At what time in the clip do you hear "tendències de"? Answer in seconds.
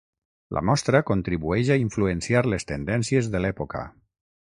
2.73-3.43